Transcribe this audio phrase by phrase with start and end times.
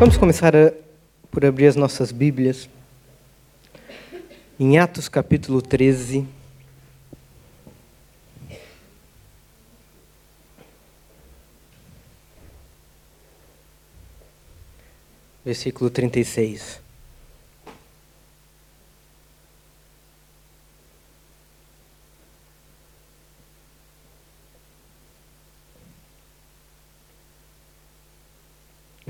[0.00, 0.72] Vamos começar a,
[1.30, 2.70] por abrir as nossas Bíblias
[4.58, 6.26] em Atos capítulo 13.
[15.44, 16.80] Versículo 36.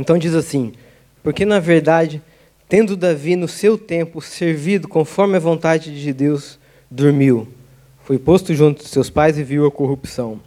[0.00, 0.72] Então diz assim:
[1.22, 2.22] Porque na verdade,
[2.68, 6.58] tendo Davi no seu tempo servido conforme a vontade de Deus,
[6.90, 7.46] dormiu.
[8.02, 10.40] Foi posto junto de seus pais e viu a corrupção.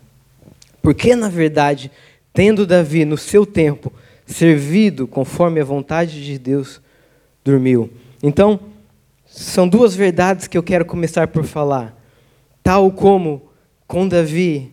[0.81, 1.91] Porque na verdade,
[2.33, 3.93] tendo Davi no seu tempo
[4.25, 6.81] servido conforme a vontade de Deus,
[7.45, 7.91] dormiu.
[8.21, 8.59] Então,
[9.27, 11.95] são duas verdades que eu quero começar por falar.
[12.63, 13.41] Tal como
[13.85, 14.71] com Davi,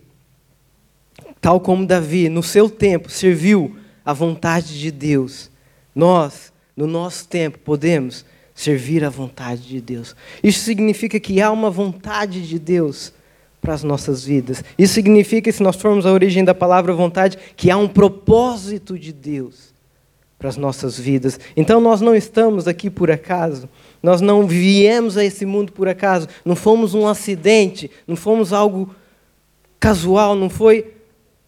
[1.40, 5.50] tal como Davi no seu tempo serviu a vontade de Deus.
[5.94, 10.14] Nós, no nosso tempo, podemos servir a vontade de Deus.
[10.42, 13.12] Isso significa que há uma vontade de Deus
[13.60, 14.64] para as nossas vidas.
[14.78, 19.12] Isso significa, se nós formos a origem da palavra vontade, que há um propósito de
[19.12, 19.70] Deus
[20.38, 21.38] para as nossas vidas.
[21.54, 23.68] Então nós não estamos aqui por acaso.
[24.02, 26.26] Nós não viemos a esse mundo por acaso.
[26.44, 28.94] Não fomos um acidente, não fomos algo
[29.78, 30.94] casual, não foi,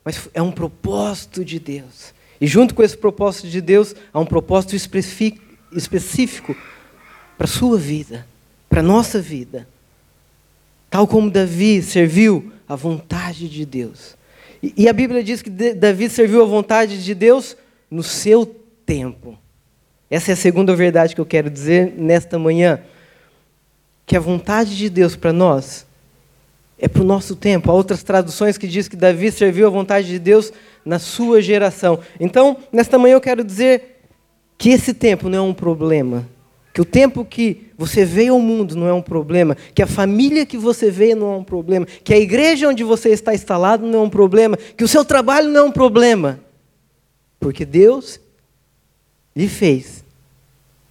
[0.04, 2.12] mas é um propósito de Deus.
[2.42, 6.56] E junto com esse propósito de Deus, há um propósito específico
[7.38, 8.26] para a sua vida,
[8.68, 9.68] para a nossa vida.
[10.90, 14.16] Tal como Davi serviu a vontade de Deus.
[14.60, 17.56] E a Bíblia diz que Davi serviu a vontade de Deus
[17.88, 18.44] no seu
[18.84, 19.38] tempo.
[20.10, 22.80] Essa é a segunda verdade que eu quero dizer nesta manhã.
[24.04, 25.86] Que a vontade de Deus para nós
[26.82, 27.70] é para o nosso tempo.
[27.70, 30.52] Há outras traduções que diz que Davi serviu a vontade de Deus
[30.84, 32.00] na sua geração.
[32.18, 34.00] Então, nesta manhã eu quero dizer
[34.58, 36.28] que esse tempo não é um problema.
[36.74, 40.44] Que o tempo que você veio ao mundo não é um problema, que a família
[40.44, 44.00] que você veio não é um problema, que a igreja onde você está instalado não
[44.00, 46.40] é um problema, que o seu trabalho não é um problema.
[47.38, 48.18] Porque Deus
[49.36, 50.02] lhe fez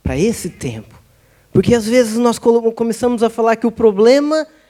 [0.02, 1.02] para esse tempo.
[1.52, 4.61] Porque às vezes nós começamos a falar que o problema é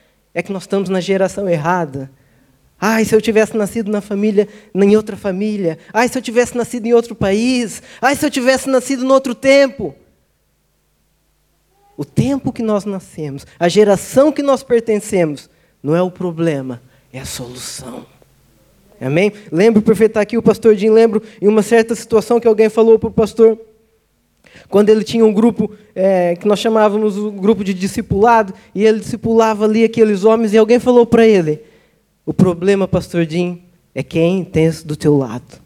[0.42, 2.12] que nós estamos na geração errada.
[2.80, 5.78] Ai, se eu tivesse nascido na família, em outra família.
[5.94, 7.84] Ai, se eu tivesse nascido em outro país.
[8.02, 9.96] Ai, se eu tivesse nascido em outro tempo.
[11.96, 15.50] O tempo que nós nascemos, a geração que nós pertencemos,
[15.84, 16.82] não é o problema,
[17.14, 18.06] é a solução.
[19.00, 19.32] Amém?
[19.52, 23.10] Lembro perfeito aqui o pastor Jim, lembro em uma certa situação que alguém falou para
[23.10, 23.60] o pastor,
[24.70, 29.00] quando ele tinha um grupo é, que nós chamávamos o grupo de discipulado, e ele
[29.00, 31.62] discipulava ali aqueles homens, e alguém falou para ele:
[32.26, 33.62] O problema, pastor Jim,
[33.94, 35.62] é quem tem do teu lado.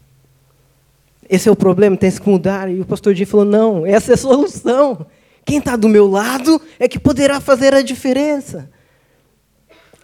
[1.28, 2.70] Esse é o problema, tem que mudar.
[2.70, 5.06] E o pastor Jim falou: Não, essa é a solução.
[5.44, 8.68] Quem está do meu lado é que poderá fazer a diferença.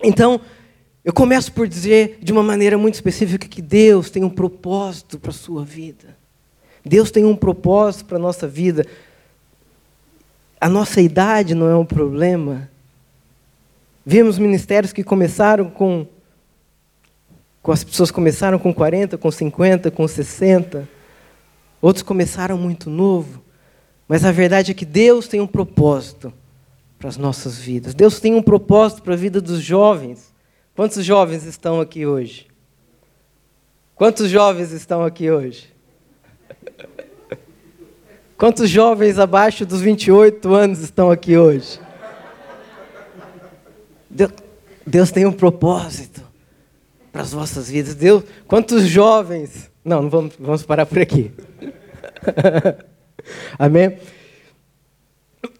[0.00, 0.41] Então,
[1.04, 5.31] eu começo por dizer de uma maneira muito específica que Deus tem um propósito para
[5.31, 6.22] a sua vida.
[6.84, 8.87] Deus tem um propósito para a nossa vida.
[10.60, 12.69] A nossa idade não é um problema.
[14.04, 16.06] Vemos ministérios que começaram com.
[17.62, 20.88] com as pessoas começaram com 40, com 50, com 60.
[21.81, 23.42] Outros começaram muito novo.
[24.09, 26.32] Mas a verdade é que Deus tem um propósito
[26.98, 27.94] para as nossas vidas.
[27.94, 30.32] Deus tem um propósito para a vida dos jovens.
[30.75, 32.47] Quantos jovens estão aqui hoje?
[33.94, 35.72] Quantos jovens estão aqui hoje?
[38.42, 41.78] Quantos jovens abaixo dos 28 anos estão aqui hoje?
[44.84, 46.20] Deus, tem um propósito
[47.12, 47.94] para as vossas vidas.
[47.94, 49.70] Deus, quantos jovens.
[49.84, 51.30] Não, não vamos, vamos parar por aqui.
[53.56, 53.97] Amém?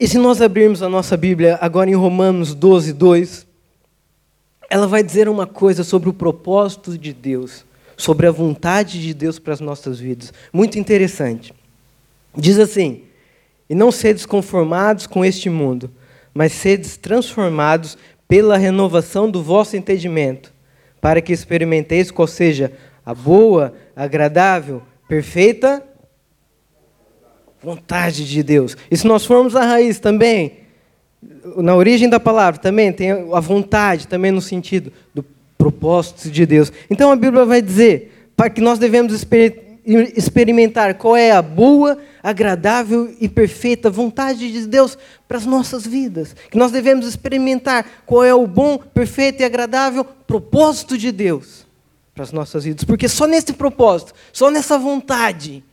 [0.01, 3.47] E se nós abrirmos a nossa Bíblia agora em Romanos 12, 2,
[4.69, 7.65] ela vai dizer uma coisa sobre o propósito de Deus
[7.97, 10.33] sobre a vontade de Deus para as nossas vidas.
[10.53, 11.55] Muito interessante.
[12.37, 13.03] Diz assim:
[13.69, 15.91] E não sedes conformados com este mundo,
[16.33, 17.97] mas sedes transformados
[18.27, 20.53] pela renovação do vosso entendimento,
[21.01, 22.73] para que experimenteis qual seja
[23.05, 25.83] a boa, agradável, perfeita
[27.63, 28.77] vontade de Deus.
[28.91, 30.59] E se nós formos à raiz também,
[31.57, 35.25] na origem da palavra também tem a vontade, também no sentido do
[35.57, 36.73] propósitos de Deus.
[36.91, 39.72] Então a Bíblia vai dizer para que nós devemos experimentar
[40.99, 44.97] qual é a boa, agradável e perfeita vontade de Deus
[45.27, 46.35] para as nossas vidas.
[46.51, 51.67] Que nós devemos experimentar qual é o bom, perfeito e agradável propósito de Deus
[52.15, 52.85] para as nossas vidas.
[52.85, 55.65] Porque só nesse propósito, só nessa vontade,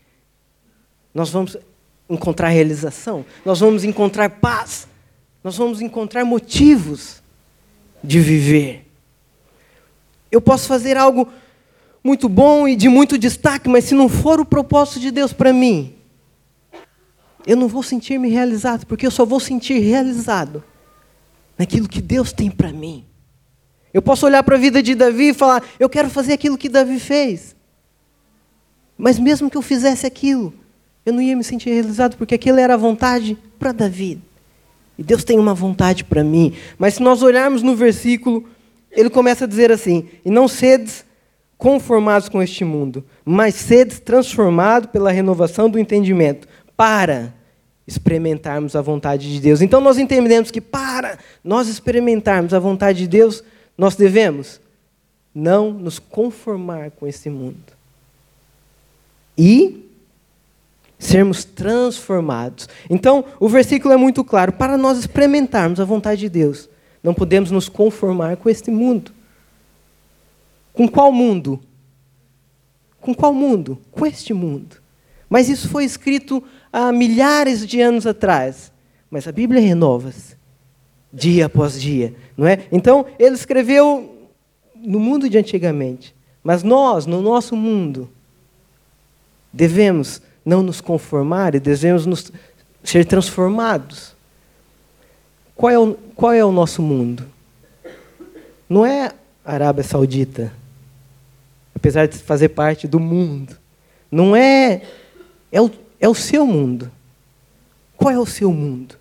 [1.13, 1.57] nós vamos
[2.09, 4.87] encontrar realização, nós vamos encontrar paz,
[5.43, 7.21] nós vamos encontrar motivos
[8.03, 8.85] de viver.
[10.31, 11.27] Eu posso fazer algo
[12.03, 15.51] muito bom e de muito destaque, mas se não for o propósito de Deus para
[15.51, 15.95] mim,
[17.45, 20.63] eu não vou sentir-me realizado, porque eu só vou sentir realizado
[21.57, 23.05] naquilo que Deus tem para mim.
[23.93, 26.69] Eu posso olhar para a vida de Davi e falar, eu quero fazer aquilo que
[26.69, 27.55] Davi fez.
[28.97, 30.53] Mas mesmo que eu fizesse aquilo,
[31.05, 34.21] eu não ia me sentir realizado, porque aquilo era a vontade para Davi.
[34.97, 36.53] E Deus tem uma vontade para mim.
[36.77, 38.47] Mas se nós olharmos no versículo,
[38.91, 41.05] ele começa a dizer assim: E não sedes
[41.59, 47.33] conformados com este mundo, mas sedes transformados pela renovação do entendimento, para
[47.85, 49.61] experimentarmos a vontade de Deus.
[49.61, 53.43] Então nós entendemos que para nós experimentarmos a vontade de Deus,
[53.77, 54.61] nós devemos
[55.35, 57.73] não nos conformar com esse mundo
[59.37, 59.85] e
[60.97, 62.69] sermos transformados.
[62.89, 64.53] Então, o versículo é muito claro.
[64.53, 66.69] Para nós experimentarmos a vontade de Deus,
[67.03, 69.18] não podemos nos conformar com este mundo.
[70.73, 71.59] Com qual mundo?
[73.01, 73.77] Com qual mundo?
[73.91, 74.77] Com este mundo.
[75.29, 78.71] Mas isso foi escrito há milhares de anos atrás.
[79.09, 80.37] Mas a Bíblia renova-se
[81.11, 82.67] dia após dia, não é?
[82.71, 84.29] Então, ele escreveu
[84.75, 88.09] no mundo de antigamente, mas nós, no nosso mundo,
[89.51, 92.31] devemos não nos conformar e devemos nos
[92.83, 94.15] ser transformados.
[95.55, 97.25] Qual é o, qual é o nosso mundo?
[98.69, 99.11] Não é
[99.43, 100.53] a Arábia Saudita,
[101.79, 103.57] apesar de fazer parte do mundo.
[104.11, 104.81] Não é.
[105.51, 106.91] É o, é o seu mundo.
[107.97, 108.95] Qual é o seu mundo?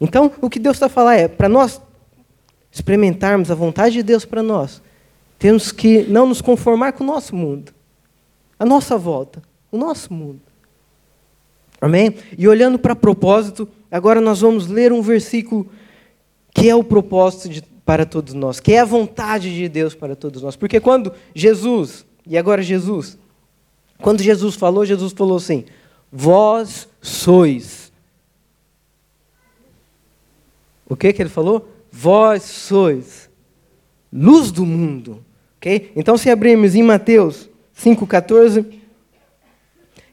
[0.00, 1.80] Então, o que Deus está falando é: para nós
[2.72, 4.82] experimentarmos a vontade de Deus para nós,
[5.38, 7.72] temos que não nos conformar com o nosso mundo
[8.58, 10.40] a nossa volta, o nosso mundo.
[11.80, 12.16] Amém?
[12.36, 15.68] E olhando para propósito, agora nós vamos ler um versículo
[16.52, 20.14] que é o propósito de, para todos nós, que é a vontade de Deus para
[20.14, 20.54] todos nós.
[20.54, 23.16] Porque quando Jesus, e agora Jesus,
[24.02, 25.64] quando Jesus falou, Jesus falou assim:
[26.12, 27.90] Vós sois.
[30.86, 31.66] O que, que ele falou?
[31.90, 33.30] Vós sois
[34.12, 35.24] luz do mundo.
[35.56, 35.90] Okay?
[35.96, 38.80] Então, se abrirmos em Mateus 5,14.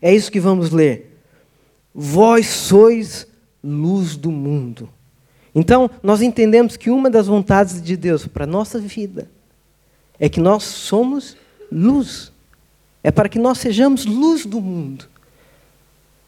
[0.02, 1.20] É isso que vamos ler.
[1.94, 3.28] Vós sois
[3.62, 4.88] luz do mundo.
[5.56, 9.32] Então, nós entendemos que uma das vontades de Deus para a nossa vida
[10.20, 11.38] é que nós somos
[11.72, 12.34] luz.
[13.02, 15.08] É para que nós sejamos luz do mundo.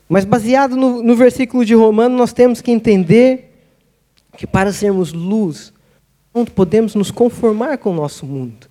[0.08, 3.54] Mas, baseado no, no versículo de Romano, nós temos que entender
[4.38, 5.74] que para sermos luz,
[6.34, 8.70] não podemos nos conformar com o nosso mundo.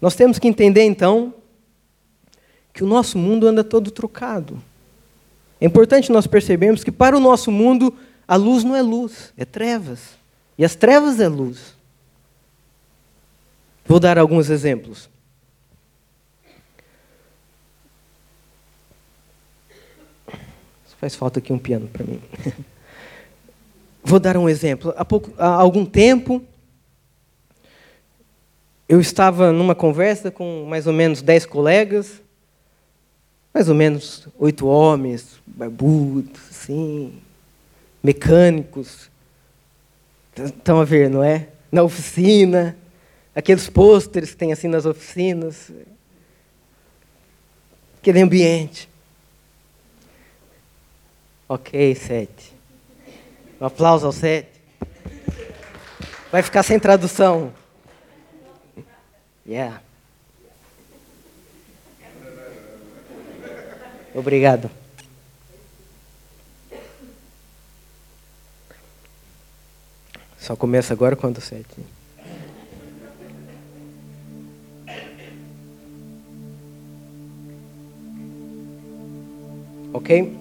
[0.00, 1.34] Nós temos que entender, então,
[2.72, 4.62] que o nosso mundo anda todo trocado.
[5.60, 7.92] É importante nós percebermos que para o nosso mundo
[8.26, 10.16] a luz não é luz, é trevas.
[10.58, 11.76] E as trevas é luz.
[13.84, 15.08] Vou dar alguns exemplos.
[20.98, 22.20] Faz falta aqui um piano para mim.
[24.02, 24.94] Vou dar um exemplo.
[24.96, 26.42] Há, pouco, há algum tempo,
[28.88, 32.22] eu estava numa conversa com mais ou menos dez colegas,
[33.52, 37.12] mais ou menos oito homens, barbudos, assim,
[38.02, 39.10] mecânicos.
[40.36, 41.48] Estão a ver, não é?
[41.72, 42.76] Na oficina,
[43.34, 45.70] aqueles pôsteres que tem assim nas oficinas.
[48.00, 48.88] Aquele ambiente.
[51.48, 52.54] Ok, sete.
[53.60, 54.50] Um aplauso ao sete.
[56.30, 57.52] Vai ficar sem tradução.
[59.46, 59.80] Yeah.
[64.14, 64.70] Obrigado.
[70.46, 71.66] Só começa agora quando sete.
[79.92, 80.32] Ok?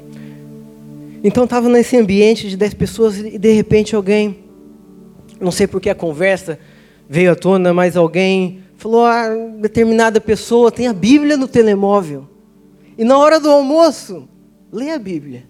[1.24, 4.38] Então estava nesse ambiente de dez pessoas e de repente alguém,
[5.42, 6.60] não sei por que a conversa
[7.10, 9.28] veio à tona, mas alguém falou: ah,
[9.60, 12.28] determinada pessoa tem a Bíblia no telemóvel.
[12.96, 14.30] E na hora do almoço,
[14.72, 15.46] lê a Bíblia.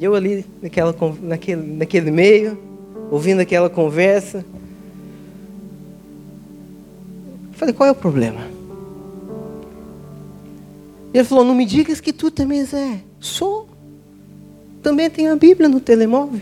[0.00, 2.69] E eu ali naquela, naquele, naquele meio,
[3.10, 4.44] ouvindo aquela conversa.
[7.52, 8.40] Falei, qual é o problema?
[11.12, 13.00] Ele falou, não me digas que tu também é.
[13.18, 13.68] Sou.
[14.82, 16.40] Também tenho a Bíblia no telemóvel.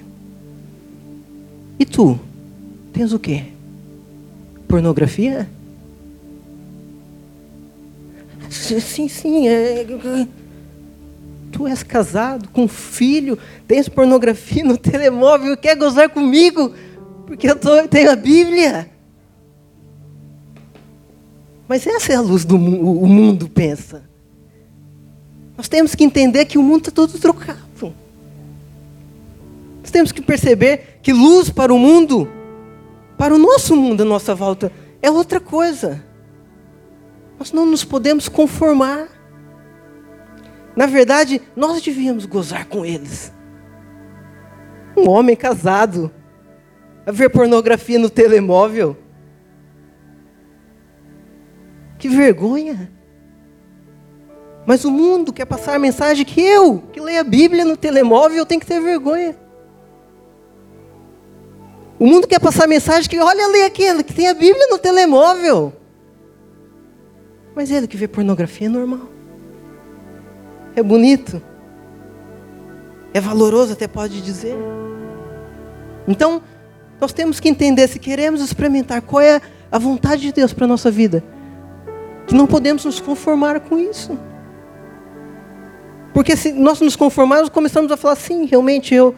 [1.79, 2.19] E tu?
[2.93, 3.45] Tens o quê?
[4.69, 5.49] Pornografia?
[8.51, 9.49] sim, sim.
[9.49, 9.87] É,
[11.51, 16.73] tu és casado com um filho, tens pornografia no telemóvel, quer gozar comigo,
[17.27, 18.91] porque eu tô, tenho a Bíblia.
[21.67, 24.09] Mas essa é a luz do o mundo pensa.
[25.57, 27.69] Nós temos que entender que o mundo está todo trocado.
[29.89, 32.31] Nós temos que perceber que luz para o mundo,
[33.17, 36.05] para o nosso mundo à nossa volta, é outra coisa.
[37.39, 39.09] Nós não nos podemos conformar.
[40.79, 43.33] Na verdade, nós devíamos gozar com eles.
[44.97, 46.09] Um homem casado
[47.05, 48.97] a ver pornografia no telemóvel.
[51.99, 52.93] Que vergonha.
[54.65, 58.47] Mas o mundo quer passar a mensagem que eu, que leio a Bíblia no telemóvel,
[58.47, 59.35] tenho que ter vergonha.
[61.99, 64.79] O mundo quer passar a mensagem que, olha ali aquele que tem a Bíblia no
[64.79, 65.73] telemóvel.
[67.53, 69.18] Mas ele que vê pornografia é normal.
[70.79, 71.43] É bonito.
[73.13, 74.55] É valoroso, até pode dizer.
[76.07, 76.41] Então,
[77.01, 79.41] nós temos que entender se queremos experimentar qual é
[79.73, 81.25] a vontade de Deus para a nossa vida.
[82.29, 84.17] Que não podemos nos conformar com isso.
[86.15, 89.17] Porque se nós nos conformarmos, começamos a falar, sim, realmente eu,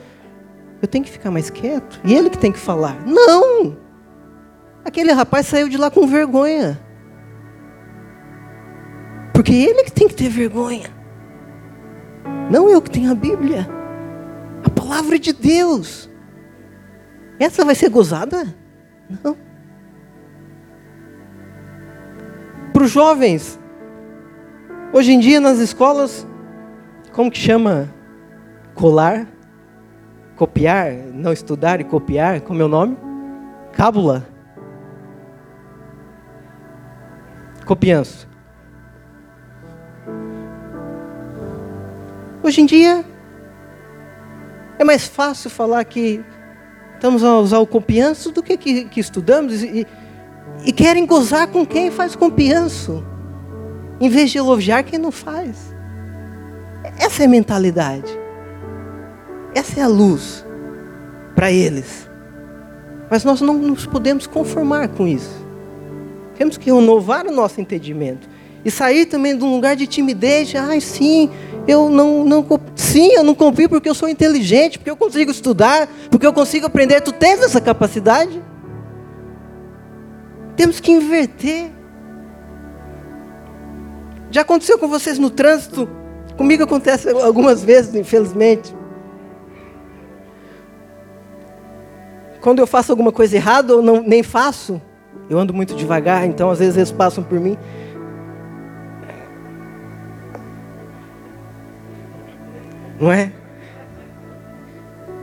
[0.80, 2.00] eu tenho que ficar mais quieto.
[2.02, 3.06] E ele que tem que falar.
[3.06, 3.76] Não!
[4.82, 6.80] Aquele rapaz saiu de lá com vergonha.
[9.34, 10.99] Porque ele que tem que ter vergonha.
[12.50, 13.68] Não eu que tenho a Bíblia.
[14.64, 16.10] A palavra de Deus.
[17.38, 18.54] Essa vai ser gozada?
[19.22, 19.36] Não.
[22.72, 23.58] Para os jovens,
[24.92, 26.26] hoje em dia nas escolas,
[27.12, 27.92] como que chama?
[28.74, 29.26] Colar?
[30.36, 30.92] Copiar?
[31.12, 32.40] Não estudar e copiar?
[32.40, 32.96] Como é o nome?
[33.72, 34.26] Cábula.
[37.66, 38.29] Copianço.
[42.42, 43.04] Hoje em dia,
[44.78, 46.24] é mais fácil falar que
[46.94, 49.86] estamos a usar o copianço do que, que, que estudamos e,
[50.64, 53.04] e, querem gozar com quem faz copianço,
[54.00, 55.74] em vez de elogiar quem não faz.
[56.98, 58.10] Essa é a mentalidade.
[59.54, 60.44] Essa é a luz
[61.34, 62.08] para eles.
[63.10, 65.46] Mas nós não nos podemos conformar com isso.
[66.36, 68.26] Temos que renovar o nosso entendimento.
[68.64, 70.54] E sair também de um lugar de timidez.
[70.54, 71.30] Ai, sim,
[71.66, 75.88] eu não, não, sim, eu não confio porque eu sou inteligente, porque eu consigo estudar,
[76.10, 77.00] porque eu consigo aprender.
[77.00, 78.42] Tu tens essa capacidade?
[80.56, 81.70] Temos que inverter.
[84.30, 85.88] Já aconteceu com vocês no trânsito?
[86.36, 88.74] Comigo acontece algumas vezes, infelizmente.
[92.40, 94.80] Quando eu faço alguma coisa errada ou não, nem faço,
[95.28, 97.56] eu ando muito devagar, então às vezes eles passam por mim.
[103.00, 103.32] Não é?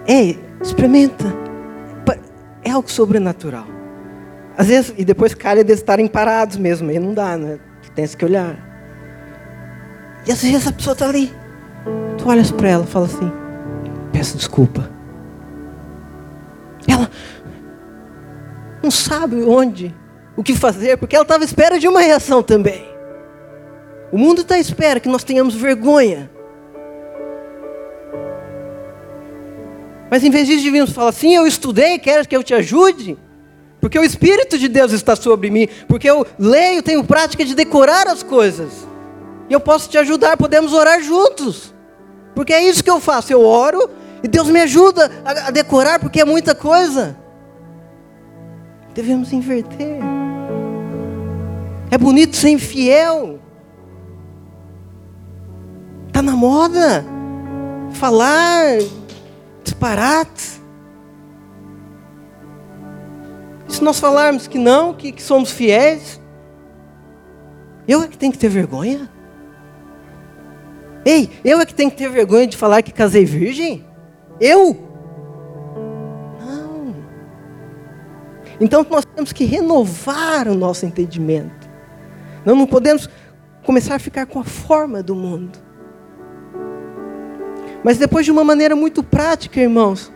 [0.08, 1.26] Ei, experimenta.
[2.64, 3.66] É algo sobrenatural.
[4.58, 7.60] Às vezes, e depois calha de estarem parados mesmo, aí não dá, né?
[7.96, 8.58] Tem que olhar.
[10.28, 11.32] E às vezes a pessoa está ali.
[12.18, 13.32] Tu olhas para ela e fala assim:
[14.12, 14.90] Peço desculpa.
[16.88, 17.10] Ela
[18.84, 19.96] não sabe onde,
[20.36, 22.86] o que fazer, porque ela estava à espera de uma reação também.
[24.12, 26.30] O mundo está à espera que nós tenhamos vergonha
[30.10, 33.18] Mas em vez disso, devíamos falar assim: eu estudei, queres que eu te ajude?
[33.80, 35.68] Porque o Espírito de Deus está sobre mim.
[35.88, 38.88] Porque eu leio, tenho prática de decorar as coisas.
[39.50, 41.74] E eu posso te ajudar, podemos orar juntos.
[42.36, 43.32] Porque é isso que eu faço.
[43.32, 43.90] Eu oro
[44.24, 47.18] e Deus me ajuda a, a decorar, porque é muita coisa.
[48.94, 50.00] Devemos inverter.
[51.92, 53.40] É bonito ser infiel.
[56.08, 57.06] Está na moda.
[57.94, 58.80] Falar
[59.68, 60.62] disparate.
[63.68, 66.22] E se nós falarmos que não, que, que somos fiéis,
[67.88, 69.10] eu é que tenho que ter vergonha?
[71.06, 73.86] Ei, eu é que tenho que ter vergonha de falar que casei virgem?
[74.40, 74.78] Eu?
[76.40, 76.96] Não.
[78.60, 81.68] Então nós temos que renovar o nosso entendimento.
[82.46, 83.10] Nós não podemos
[83.64, 85.67] começar a ficar com a forma do mundo.
[87.84, 90.12] Mas depois de uma maneira muito prática, irmãos.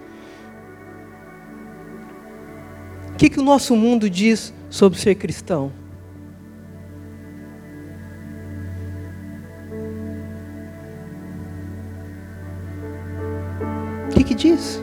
[3.13, 5.71] O que, que o nosso mundo diz sobre ser cristão?
[14.09, 14.81] O que, que diz?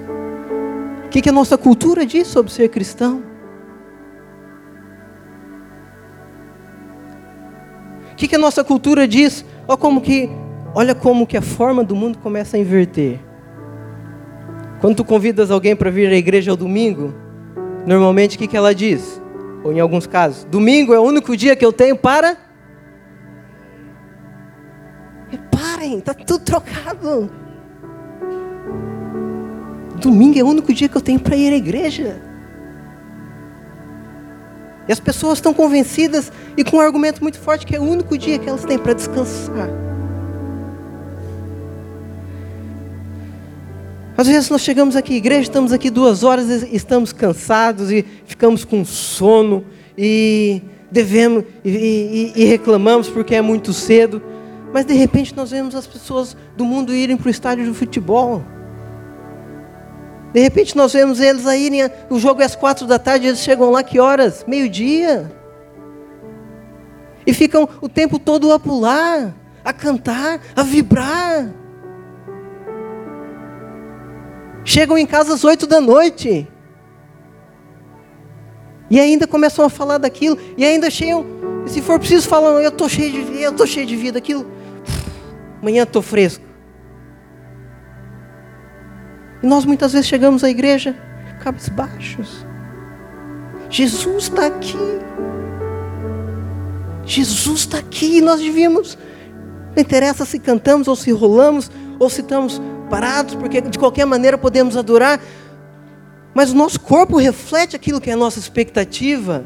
[1.04, 3.28] O que, que a nossa cultura diz sobre ser cristão?
[8.18, 9.44] que, que a nossa cultura diz?
[9.66, 10.28] Olha como que,
[10.78, 13.18] olha como que a forma do mundo começa a inverter.
[14.80, 17.12] Quando tu convidas alguém para vir à igreja ao domingo,
[17.84, 19.20] normalmente o que, que ela diz?
[19.64, 22.36] Ou em alguns casos, domingo é o único dia que eu tenho para.
[25.28, 27.28] Reparem, está tudo trocado.
[30.00, 32.22] Domingo é o único dia que eu tenho para ir à igreja.
[34.86, 38.16] E as pessoas estão convencidas e com um argumento muito forte que é o único
[38.16, 39.87] dia que elas têm para descansar.
[44.18, 48.84] Às vezes nós chegamos aqui, igreja, estamos aqui duas horas, estamos cansados e ficamos com
[48.84, 49.64] sono
[49.96, 50.60] e
[50.90, 54.20] devemos e, e, e reclamamos porque é muito cedo.
[54.74, 58.42] Mas de repente nós vemos as pessoas do mundo irem para o estádio de futebol.
[60.32, 61.70] De repente nós vemos eles aí,
[62.10, 64.44] o jogo é às quatro da tarde, eles chegam lá que horas?
[64.48, 65.30] Meio-dia.
[67.24, 69.32] E ficam o tempo todo a pular,
[69.64, 71.54] a cantar, a vibrar.
[74.68, 76.46] Chegam em casa às oito da noite.
[78.90, 80.36] E ainda começam a falar daquilo.
[80.58, 81.24] E ainda cheiam.
[81.66, 84.46] Se for preciso falar, eu estou cheio de eu estou cheio de vida, aquilo.
[85.62, 86.44] Amanhã estou fresco.
[89.42, 90.94] E nós muitas vezes chegamos à igreja
[91.42, 92.44] cabisbaixos.
[93.70, 94.76] Jesus está aqui.
[97.06, 98.18] Jesus está aqui.
[98.18, 98.98] E nós devíamos.
[99.74, 104.36] Não interessa se cantamos ou se rolamos ou se estamos parados, porque de qualquer maneira
[104.36, 105.20] podemos adorar.
[106.34, 109.44] Mas o nosso corpo reflete aquilo que é a nossa expectativa.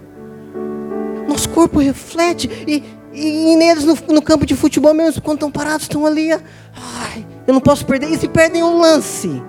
[1.28, 2.50] Nosso corpo reflete.
[2.66, 2.82] E,
[3.12, 6.32] e, e neles no, no, campo de futebol mesmo, quando estão parados, estão ali.
[6.32, 8.10] Ai, eu não posso perder.
[8.10, 9.42] E se perdem um lance.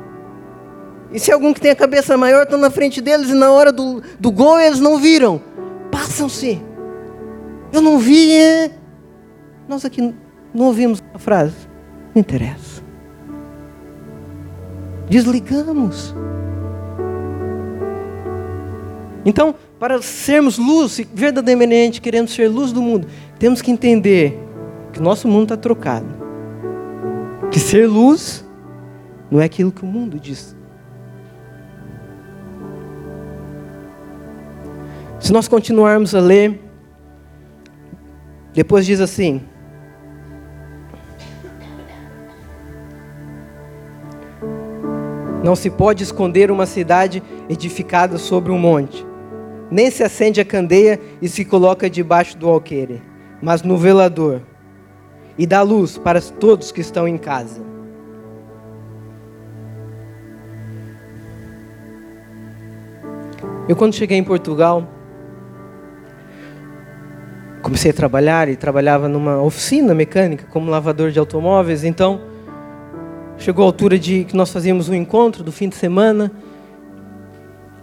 [1.12, 3.72] E se algum que tem a cabeça maior está na frente deles e na hora
[3.72, 5.42] do, do gol eles não viram,
[5.92, 6.62] passam-se.
[7.72, 8.32] Eu não vi.
[8.32, 8.72] É...
[9.68, 10.14] Nós aqui
[10.54, 11.56] não ouvimos a frase.
[12.16, 12.73] Não interessa.
[15.10, 16.16] Desligamos.
[19.26, 23.08] Então, para sermos luz, se verdadeiramente queremos ser luz do mundo,
[23.40, 24.38] temos que entender
[24.92, 26.08] que o nosso mundo está trocado.
[27.52, 28.46] Que ser luz
[29.30, 30.56] não é aquilo que o mundo diz
[35.24, 36.60] Se nós continuarmos a ler,
[38.54, 39.42] depois diz assim:
[45.44, 49.06] Não se pode esconder uma cidade edificada sobre um monte,
[49.70, 53.02] nem se acende a candeia e se coloca debaixo do alqueire,
[53.42, 54.40] mas no velador,
[55.38, 57.62] e dá luz para todos que estão em casa.
[63.68, 64.88] Eu, quando cheguei em Portugal,
[67.62, 71.84] comecei a trabalhar e trabalhava numa oficina mecânica como lavador de automóveis.
[71.84, 72.33] Então,
[73.44, 76.32] chegou a altura de que nós fazíamos um encontro do fim de semana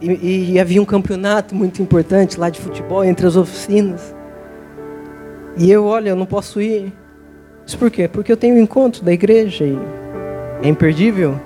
[0.01, 4.15] e, e havia um campeonato muito importante lá de futebol entre as oficinas.
[5.59, 6.91] E eu, olha, eu não posso ir.
[7.61, 8.09] Mas por quê?
[8.09, 9.79] Porque eu tenho um encontro da igreja e
[10.63, 11.39] é imperdível.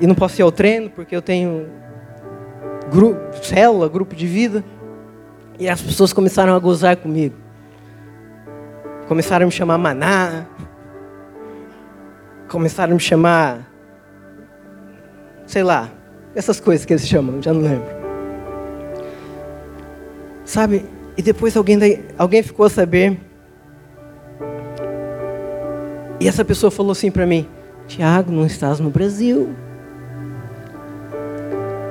[0.00, 1.66] E não posso ir ao treino porque eu tenho
[2.90, 4.64] grupo, célula, grupo de vida.
[5.58, 7.36] E as pessoas começaram a gozar comigo.
[9.06, 10.46] Começaram a me chamar maná.
[12.54, 13.68] Começaram a me chamar.
[15.44, 15.90] Sei lá.
[16.36, 17.90] Essas coisas que eles chamam, já não lembro.
[20.44, 20.84] Sabe?
[21.16, 23.18] E depois alguém, daí, alguém ficou a saber.
[26.20, 27.44] E essa pessoa falou assim para mim:
[27.88, 29.52] Tiago, não estás no Brasil.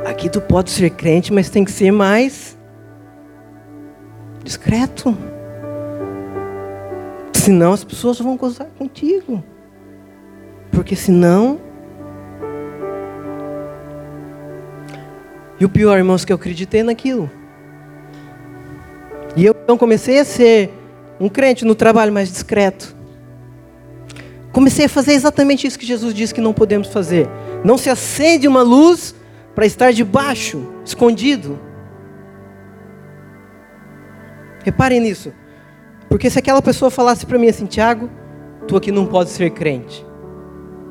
[0.05, 2.57] Aqui tu pode ser crente, mas tem que ser mais
[4.41, 5.13] discreto.
[7.33, 9.43] Senão as pessoas vão gozar contigo.
[10.73, 11.59] Porque senão.
[15.59, 17.29] E o pior, irmãos, que eu acreditei naquilo.
[19.35, 20.71] E eu então comecei a ser
[21.19, 22.95] um crente no trabalho mais discreto.
[24.51, 27.27] Comecei a fazer exatamente isso que Jesus disse que não podemos fazer.
[27.63, 29.15] Não se acende uma luz
[29.55, 31.59] para estar debaixo, escondido.
[34.63, 35.33] Reparem nisso.
[36.07, 38.09] Porque se aquela pessoa falasse para mim assim, Tiago,
[38.67, 40.05] tu aqui não pode ser crente.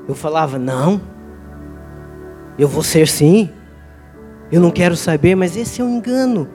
[0.08, 1.00] Eu falava, não.
[2.58, 3.50] Eu vou ser sim.
[4.50, 6.48] Eu não quero saber, mas esse é um engano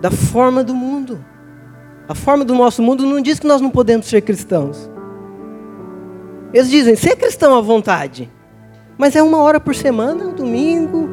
[0.00, 1.24] da forma do mundo.
[2.08, 4.90] A forma do nosso mundo não diz que nós não podemos ser cristãos.
[6.52, 8.30] Eles dizem, ser cristão à vontade.
[8.98, 11.08] Mas é uma hora por semana, domingo.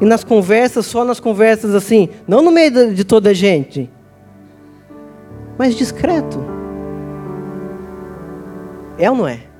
[0.00, 3.90] E nas conversas, só nas conversas assim, não no meio de toda a gente.
[5.58, 6.44] mais discreto.
[8.98, 9.53] É ou não é?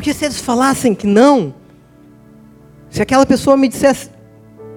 [0.00, 1.52] Porque se eles falassem que não,
[2.88, 4.08] se aquela pessoa me dissesse,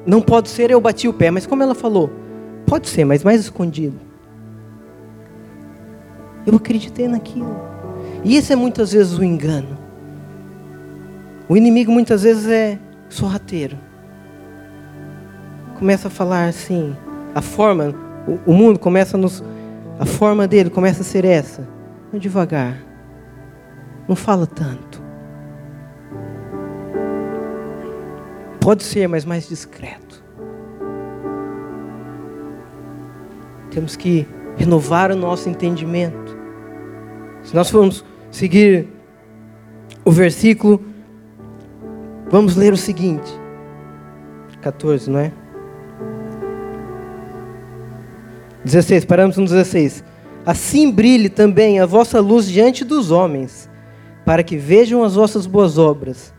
[0.06, 2.12] não pode ser, eu bati o pé, mas como ela falou,
[2.66, 3.98] pode ser, mas mais escondido.
[6.46, 7.58] Eu acreditei naquilo.
[8.22, 9.78] E esse é muitas vezes o engano.
[11.48, 13.78] O inimigo muitas vezes é sorrateiro.
[15.80, 16.94] Começa a falar assim,
[17.34, 17.96] a forma,
[18.28, 19.42] o, o mundo começa a nos.
[19.98, 21.66] A forma dele começa a ser essa.
[22.12, 22.84] Devagar.
[24.06, 24.93] Não fala tanto.
[28.64, 30.24] Pode ser, mas mais discreto.
[33.70, 36.38] Temos que renovar o nosso entendimento.
[37.44, 38.88] Se nós formos seguir
[40.06, 40.82] o versículo,
[42.32, 43.30] vamos ler o seguinte:
[44.62, 45.34] 14, não é?
[48.64, 50.06] 16, paramos no 16.
[50.46, 53.70] Assim brilhe também a vossa luz diante dos homens,
[54.24, 56.33] para que vejam as vossas boas obras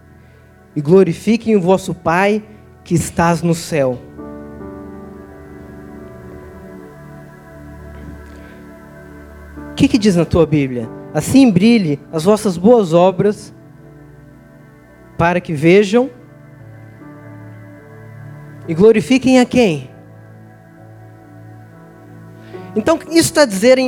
[0.74, 2.42] e glorifiquem o vosso Pai
[2.82, 3.98] que estás no céu.
[9.70, 10.88] O que, que diz na tua Bíblia?
[11.12, 13.54] Assim brilhe as vossas boas obras,
[15.16, 16.10] para que vejam
[18.66, 19.90] e glorifiquem a quem?
[22.76, 23.78] Então, isso está dizer,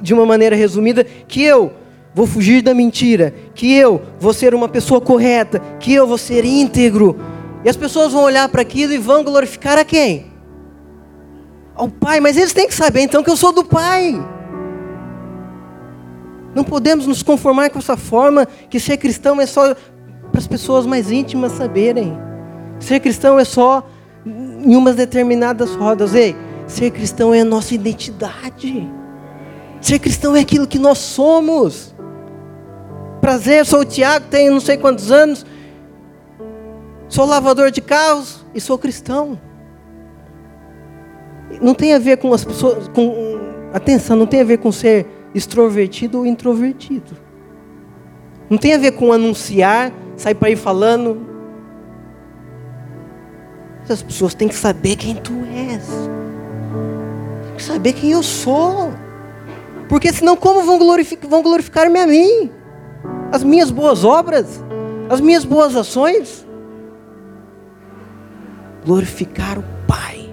[0.00, 1.72] de uma maneira resumida, que eu
[2.14, 6.44] vou fugir da mentira, que eu vou ser uma pessoa correta, que eu vou ser
[6.44, 7.16] íntegro.
[7.64, 10.26] E as pessoas vão olhar para aquilo e vão glorificar a quem?
[11.74, 14.20] Ao Pai, mas eles têm que saber então que eu sou do Pai.
[16.54, 19.74] Não podemos nos conformar com essa forma que ser cristão é só
[20.30, 22.18] para as pessoas mais íntimas saberem.
[22.80, 23.86] Ser cristão é só
[24.26, 26.14] em umas determinadas rodas.
[26.14, 26.34] Ei,
[26.66, 28.88] ser cristão é a nossa identidade.
[29.80, 31.94] Ser cristão é aquilo que nós somos.
[33.20, 35.44] Prazer, sou o Tiago, tenho não sei quantos anos,
[37.08, 39.38] sou lavador de carros e sou cristão.
[41.60, 43.38] Não tem a ver com as pessoas, com
[43.72, 47.16] atenção, não tem a ver com ser extrovertido ou introvertido.
[48.48, 51.26] Não tem a ver com anunciar, sair para ir falando.
[53.88, 55.86] As pessoas têm que saber quem tu és.
[57.46, 58.92] Tem que saber quem eu sou.
[59.88, 62.50] Porque senão como vão glorificar, vão glorificar-me a mim?
[63.30, 64.62] as minhas boas obras,
[65.08, 66.46] as minhas boas ações.
[68.84, 70.28] Glorificar o Pai.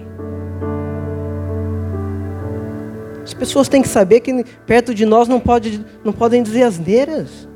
[3.22, 7.48] As pessoas têm que saber que perto de nós não, pode, não podem dizer asneiras.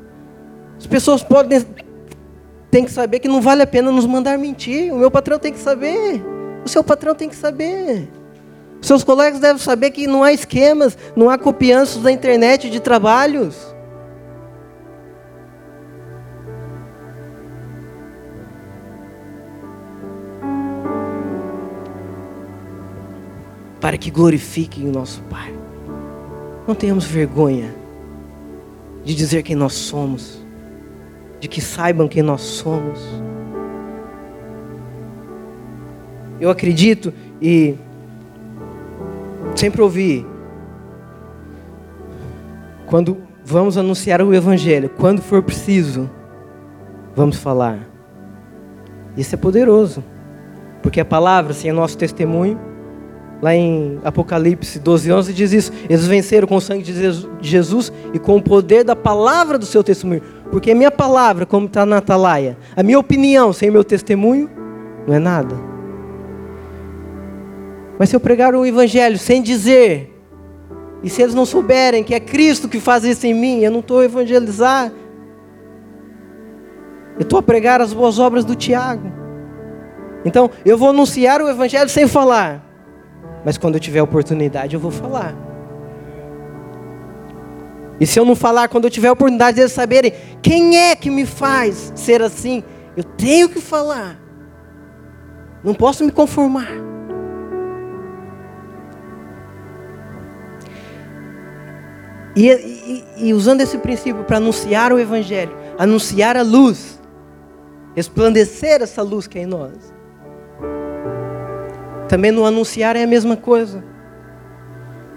[0.77, 1.65] As pessoas podem
[2.69, 4.93] têm que saber que não vale a pena nos mandar mentir.
[4.93, 6.21] O meu patrão tem que saber.
[6.63, 8.07] O seu patrão tem que saber.
[8.81, 13.71] Seus colegas devem saber que não há esquemas, não há copianços da internet de trabalhos.
[23.79, 25.51] para que glorifiquem o nosso Pai.
[26.67, 27.73] Não tenhamos vergonha
[29.03, 30.39] de dizer quem nós somos,
[31.39, 32.99] de que saibam quem nós somos.
[36.39, 37.75] Eu acredito e
[39.61, 40.25] sempre ouvi,
[42.87, 46.09] quando vamos anunciar o Evangelho, quando for preciso,
[47.15, 47.87] vamos falar.
[49.15, 50.03] Isso é poderoso,
[50.81, 52.59] porque a palavra, sem o nosso testemunho,
[53.41, 55.71] Lá em Apocalipse 12, 11 diz isso.
[55.89, 56.93] Eles venceram com o sangue de
[57.41, 60.21] Jesus e com o poder da palavra do seu testemunho.
[60.51, 64.47] Porque a minha palavra, como está na atalaia, a minha opinião sem meu testemunho,
[65.07, 65.70] não é nada.
[68.01, 70.11] Mas se eu pregar o evangelho sem dizer,
[71.03, 73.79] e se eles não souberem que é Cristo que faz isso em mim, eu não
[73.79, 74.91] estou a evangelizar.
[77.15, 79.07] Eu estou a pregar as boas obras do Tiago.
[80.25, 82.65] Então, eu vou anunciar o evangelho sem falar.
[83.45, 85.35] Mas quando eu tiver oportunidade, eu vou falar.
[87.99, 90.11] E se eu não falar, quando eu tiver a oportunidade de eles saberem
[90.41, 92.63] quem é que me faz ser assim,
[92.97, 94.19] eu tenho que falar.
[95.63, 96.89] Não posso me conformar.
[102.35, 106.99] E, e, e usando esse princípio para anunciar o Evangelho, anunciar a luz,
[107.95, 109.93] resplandecer essa luz que é em nós.
[112.07, 113.83] Também no anunciar é a mesma coisa.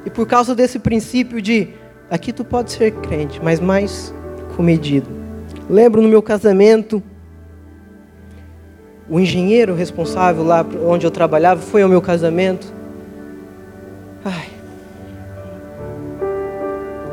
[0.04, 1.68] E por causa desse princípio de
[2.10, 4.14] aqui tu pode ser crente, mas mais
[4.56, 5.08] comedido.
[5.68, 7.02] Lembro no meu casamento,
[9.08, 12.72] o engenheiro responsável lá onde eu trabalhava foi ao meu casamento.
[14.24, 14.53] Ai.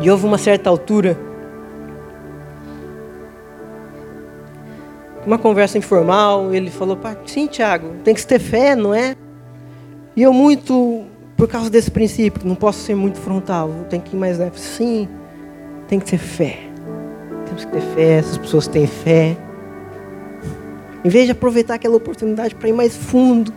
[0.01, 1.17] E houve uma certa altura,
[5.25, 9.15] uma conversa informal, ele falou: sim, Tiago, tem que ter fé, não é?
[10.15, 11.05] E eu muito,
[11.37, 14.59] por causa desse princípio, não posso ser muito frontal, tem que ir mais leve.
[14.59, 15.07] Sim,
[15.87, 16.57] tem que ter fé.
[17.45, 19.37] Temos que ter fé, essas pessoas têm fé.
[21.03, 23.53] Em vez de aproveitar aquela oportunidade para ir mais fundo,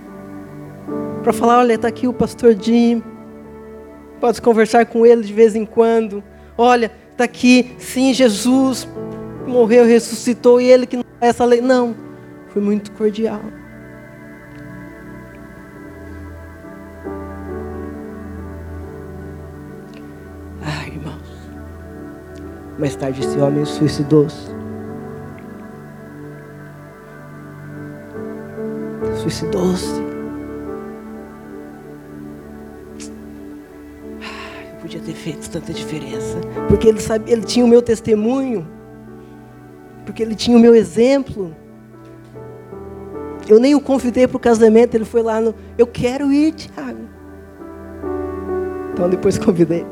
[1.23, 3.03] para falar, olha, está aqui o pastor Jim,
[4.21, 6.23] pode conversar com ele de vez em quando.
[6.57, 8.89] Olha, está aqui, sim, Jesus
[9.47, 11.61] morreu, ressuscitou e ele que não é essa lei.
[11.61, 11.95] Não,
[12.49, 13.41] foi muito cordial.
[20.63, 21.49] Ah, irmãos.
[22.79, 24.55] Mais tarde esse homem suicidou-se.
[29.21, 30.04] Suicidou-se.
[35.25, 36.39] Feito tanta diferença.
[36.69, 38.69] Porque ele sabia, ele tinha o meu testemunho.
[40.05, 41.57] Porque ele tinha o meu exemplo.
[43.49, 45.55] Eu nem o convidei para o casamento, ele foi lá no.
[45.79, 47.09] Eu quero ir, Tiago.
[48.93, 49.87] Então depois convidei.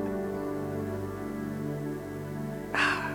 [2.74, 3.10] Ah,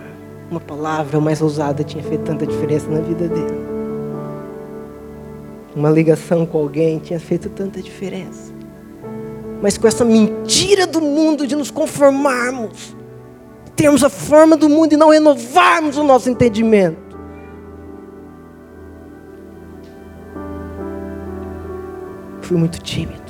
[0.50, 3.68] uma palavra mais ousada tinha feito tanta diferença na vida dele.
[5.74, 8.57] Uma ligação com alguém tinha feito tanta diferença.
[9.60, 12.96] Mas com essa mentira do mundo de nos conformarmos,
[13.74, 17.16] termos a forma do mundo e não renovarmos o nosso entendimento.
[22.42, 23.28] Fui muito tímido.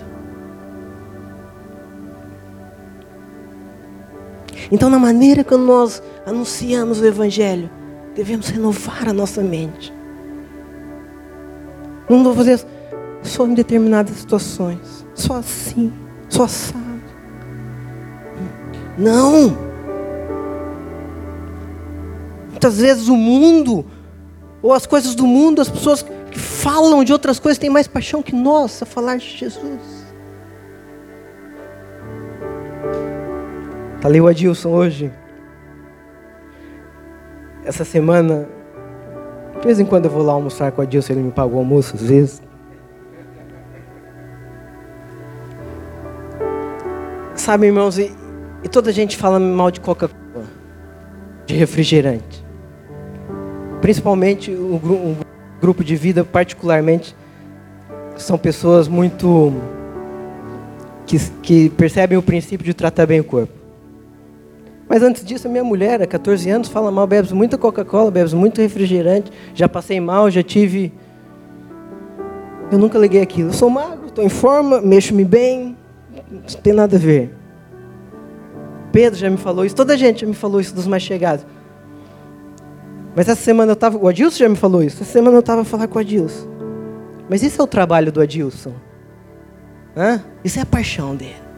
[4.70, 7.70] Então, na maneira que nós anunciamos o Evangelho,
[8.14, 9.92] devemos renovar a nossa mente.
[12.08, 12.64] Não vou fazer
[13.22, 15.92] só em determinadas situações, só assim,
[16.28, 16.78] só assado.
[18.96, 19.56] Não!
[22.50, 23.84] Muitas vezes o mundo,
[24.60, 28.22] ou as coisas do mundo, as pessoas que falam de outras coisas têm mais paixão
[28.22, 29.98] que nós a falar de Jesus.
[34.00, 35.12] Tá ali o Adilson hoje.
[37.64, 38.48] Essa semana,
[39.60, 41.58] de vez em quando eu vou lá almoçar com o Adilson, ele me paga o
[41.58, 42.47] almoço às vezes.
[47.48, 48.12] Sabe, irmãos, e,
[48.62, 50.44] e toda a gente fala mal de Coca-Cola,
[51.46, 52.44] de refrigerante.
[53.80, 55.16] Principalmente o, o
[55.58, 57.16] grupo de vida, particularmente,
[58.18, 59.54] são pessoas muito.
[61.06, 63.54] que, que percebem o princípio de tratar bem o corpo.
[64.86, 68.34] Mas antes disso, a minha mulher, há 14 anos, fala mal, bebe muita Coca-Cola, bebe
[68.34, 70.92] muito refrigerante, já passei mal, já tive.
[72.70, 73.48] Eu nunca liguei aquilo.
[73.48, 75.74] Eu sou magro, estou em forma, mexo-me bem,
[76.30, 77.37] não tem nada a ver.
[78.98, 81.46] Pedro já me falou isso, toda a gente já me falou isso dos mais chegados.
[83.14, 83.96] Mas essa semana eu estava.
[83.96, 85.02] O Adilson já me falou isso.
[85.02, 86.48] Essa semana eu estava a falar com o Adilson.
[87.28, 88.72] Mas isso é o trabalho do Adilson.
[89.96, 90.20] Hã?
[90.44, 91.48] Isso é a paixão dele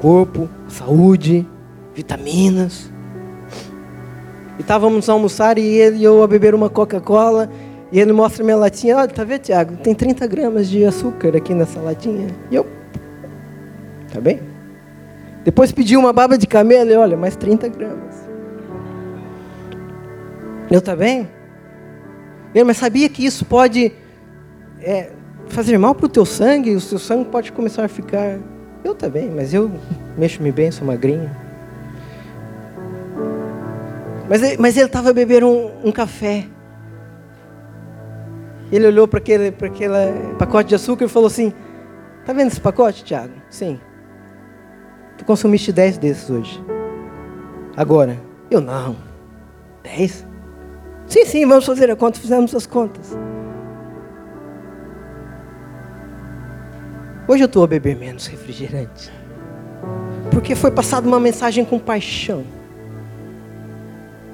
[0.00, 1.46] corpo, saúde,
[1.94, 2.90] vitaminas.
[4.58, 7.50] E estávamos a almoçar e ele e eu a beber uma Coca-Cola.
[7.90, 8.96] E ele mostra minha latinha.
[8.96, 9.76] Olha, tá vendo, Tiago?
[9.78, 12.28] Tem 30 gramas de açúcar aqui nessa latinha.
[12.50, 12.66] E eu.
[14.12, 14.40] Tá bem?
[15.44, 18.28] Depois pedi uma baba de camelo e olha, mais 30 gramas.
[20.70, 21.28] Eu tá bem?
[22.54, 23.92] Ele, mas sabia que isso pode
[24.80, 25.10] é,
[25.48, 26.74] fazer mal para o teu sangue?
[26.74, 28.38] O seu sangue pode começar a ficar
[28.84, 29.70] eu também, mas eu
[30.16, 31.30] mexo-me bem, sou magrinho.
[34.28, 36.46] Mas ele, mas ele estava bebendo um, um café.
[38.70, 41.52] Ele olhou para aquele, aquele pacote de açúcar e falou assim:
[42.26, 43.32] Tá vendo esse pacote, Tiago?
[43.48, 43.80] Sim.
[45.18, 46.62] Tu consumiste 10 desses hoje.
[47.76, 48.18] Agora.
[48.50, 48.96] Eu não.
[49.82, 50.26] 10?
[51.06, 52.18] Sim, sim, vamos fazer a conta.
[52.18, 53.16] Fizemos as contas.
[57.26, 59.12] Hoje eu estou a beber menos refrigerante.
[60.30, 62.42] Porque foi passada uma mensagem com paixão.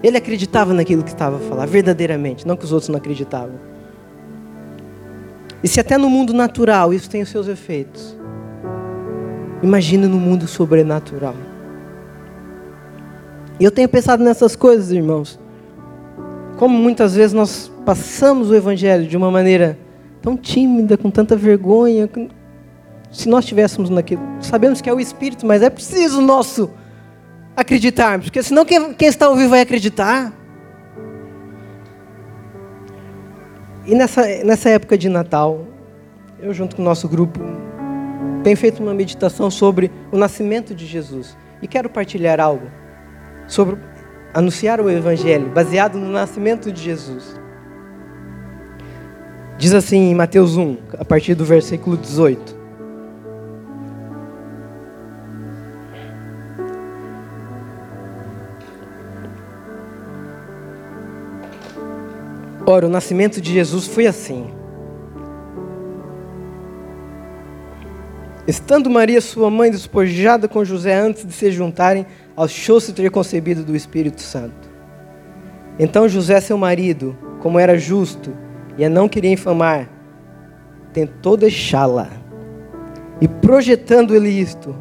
[0.03, 3.59] Ele acreditava naquilo que estava a falar, verdadeiramente, não que os outros não acreditavam.
[5.63, 8.17] E se até no mundo natural isso tem os seus efeitos,
[9.65, 11.35] imagina no mundo sobrenatural.
[13.59, 15.41] E eu tenho pensado nessas coisas, irmãos.
[16.57, 19.79] Como muitas vezes nós passamos o Evangelho de uma maneira
[20.21, 22.09] tão tímida, com tanta vergonha,
[23.11, 26.71] se nós estivéssemos naquilo, sabemos que é o Espírito, mas é preciso nosso
[27.57, 30.33] acreditarmos, porque senão quem, quem está ao vivo vai acreditar.
[33.87, 35.67] E nessa, nessa época de Natal,
[36.41, 37.41] eu junto com o nosso grupo
[38.45, 41.37] tenho feito uma meditação sobre o nascimento de Jesus.
[41.63, 42.67] E quero partilhar algo
[43.49, 43.79] sobre
[44.35, 47.41] anunciar o Evangelho, baseado no nascimento de Jesus.
[49.57, 52.65] Diz assim em Mateus 1, a partir do versículo 18.
[62.67, 64.64] Ora, o nascimento de Jesus foi assim.
[68.47, 73.75] Estando Maria, sua mãe, despojada com José antes de se juntarem, achou-se ter concebido do
[73.75, 74.69] Espírito Santo.
[75.79, 78.33] Então José, seu marido, como era justo
[78.77, 79.89] e a não queria infamar,
[80.93, 82.11] tentou deixá-la.
[83.21, 84.75] E projetando ele isto,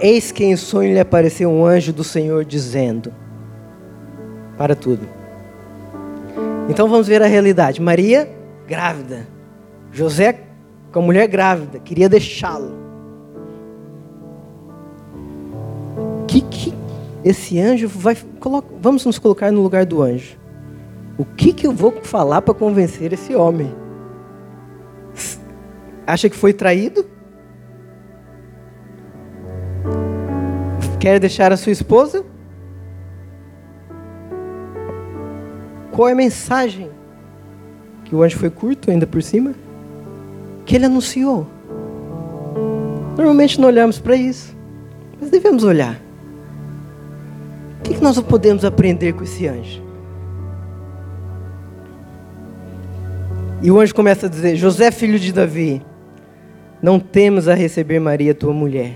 [0.00, 3.12] eis que em sonho lhe apareceu um anjo do Senhor dizendo:
[4.56, 5.18] Para tudo
[6.68, 7.80] então vamos ver a realidade.
[7.80, 8.28] Maria,
[8.66, 9.26] grávida.
[9.90, 10.38] José,
[10.92, 12.72] com a mulher grávida, queria deixá-lo.
[16.26, 16.74] Que que
[17.24, 20.38] esse anjo vai coloca, vamos nos colocar no lugar do anjo.
[21.16, 23.74] O que que eu vou falar para convencer esse homem?
[26.06, 27.04] Acha que foi traído?
[31.00, 32.24] Quer deixar a sua esposa?
[35.92, 36.90] Qual é a mensagem?
[38.04, 39.54] Que o anjo foi curto ainda por cima?
[40.68, 41.46] Que ele anunciou.
[43.16, 44.54] Normalmente não olhamos para isso,
[45.18, 45.98] mas devemos olhar.
[47.80, 49.82] O que nós podemos aprender com esse anjo?
[53.62, 55.82] E o anjo começa a dizer: José, filho de Davi,
[56.82, 58.92] não temos a receber Maria, tua mulher,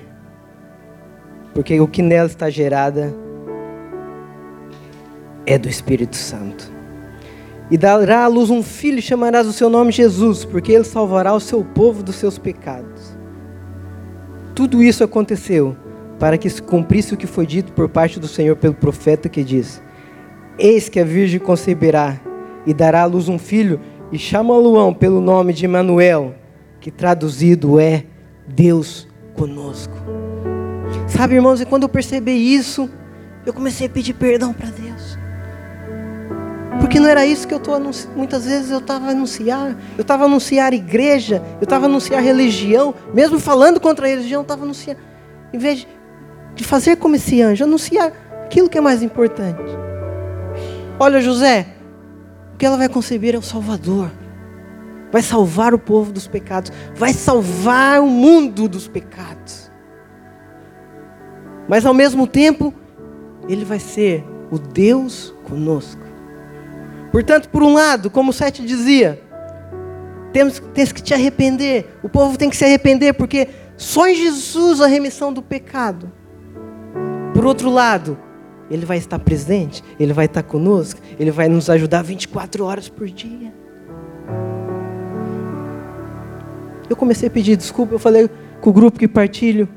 [1.54, 3.14] porque o que nela está gerada
[5.46, 6.70] é do Espírito Santo.
[7.70, 11.32] E dará à luz um filho, e chamarás o seu nome Jesus, porque ele salvará
[11.32, 13.16] o seu povo dos seus pecados.
[14.54, 15.76] Tudo isso aconteceu
[16.18, 19.42] para que se cumprisse o que foi dito por parte do Senhor pelo profeta que
[19.42, 19.82] diz:
[20.58, 22.20] Eis que a virgem conceberá
[22.66, 23.80] e dará à luz um filho,
[24.12, 26.34] e chama-lo pelo nome de Emanuel,
[26.80, 28.04] que traduzido é
[28.46, 29.94] Deus conosco.
[31.08, 32.88] Sabe, irmãos, e quando eu percebi isso,
[33.46, 34.91] eu comecei a pedir perdão para Deus.
[36.80, 38.16] Porque não era isso que eu estou anunciando.
[38.16, 39.76] Muitas vezes eu estava a anunciar.
[39.96, 41.42] Eu estava a anunciar igreja.
[41.60, 42.94] Eu estava a anunciar religião.
[43.12, 44.96] Mesmo falando contra a religião, eu estava a anunciar.
[45.52, 45.86] Em vez
[46.54, 48.12] de fazer como esse anjo, anunciar
[48.44, 49.62] aquilo que é mais importante.
[50.98, 51.66] Olha, José,
[52.54, 54.10] o que ela vai conceber é o Salvador.
[55.10, 56.72] Vai salvar o povo dos pecados.
[56.94, 59.70] Vai salvar o mundo dos pecados.
[61.68, 62.72] Mas ao mesmo tempo,
[63.48, 66.01] ele vai ser o Deus conosco.
[67.12, 69.20] Portanto, por um lado, como o Sete dizia,
[70.32, 71.98] temos, tens que te arrepender.
[72.02, 76.10] O povo tem que se arrepender, porque só em Jesus a remissão do pecado.
[77.34, 78.16] Por outro lado,
[78.70, 83.06] Ele vai estar presente, Ele vai estar conosco, Ele vai nos ajudar 24 horas por
[83.06, 83.52] dia.
[86.88, 88.28] Eu comecei a pedir desculpa, eu falei
[88.62, 89.68] com o grupo que partilho.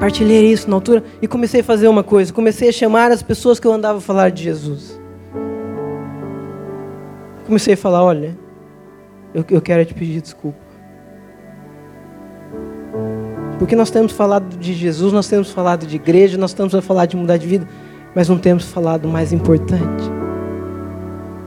[0.00, 2.32] Partilhei isso na altura e comecei a fazer uma coisa.
[2.32, 5.05] Comecei a chamar as pessoas que eu andava a falar de Jesus
[7.46, 8.36] comecei a falar: olha,
[9.32, 10.66] eu, eu quero te pedir desculpa.
[13.58, 17.06] Porque nós temos falado de Jesus, nós temos falado de igreja, nós estamos a falar
[17.06, 17.66] de mudar de vida,
[18.14, 20.04] mas não temos falado mais importante.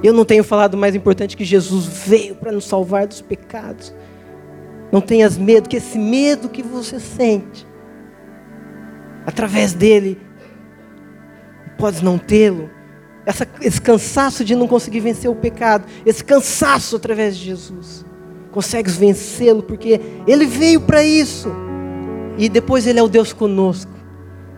[0.02, 3.94] Eu não tenho falado mais importante que Jesus veio para nos salvar dos pecados.
[4.92, 7.68] Não tenhas medo, que esse medo que você sente,
[9.26, 10.20] através dele,
[11.78, 12.70] podes não tê-lo,
[13.30, 18.04] essa, esse cansaço de não conseguir vencer o pecado, esse cansaço através de Jesus.
[18.52, 21.48] Consegues vencê-lo porque Ele veio para isso.
[22.40, 23.92] E depois Ele é o Deus conosco.